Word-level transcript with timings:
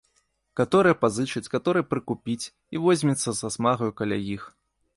Каторыя 0.59 0.95
пазычыць, 1.03 1.43
каторыя 1.55 1.85
прыкупіць 1.91 2.49
і 2.49 2.75
возьмецца 2.89 3.37
са 3.43 3.47
смагаю 3.57 3.91
каля 4.01 4.17
іх. 4.37 4.51